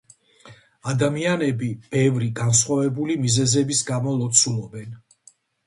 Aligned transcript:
ადამიანები 0.93 1.69
ბევრი, 1.91 2.31
განსხვავებული 2.41 3.21
მიზეზების 3.29 3.85
გამო 3.93 4.17
ლოცულობენ. 4.25 5.01